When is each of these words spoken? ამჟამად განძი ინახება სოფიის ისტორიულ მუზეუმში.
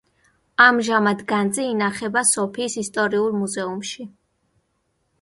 ამჟამად 0.63 1.21
განძი 1.33 1.67
ინახება 1.75 2.25
სოფიის 2.33 2.81
ისტორიულ 2.87 3.39
მუზეუმში. 3.45 4.11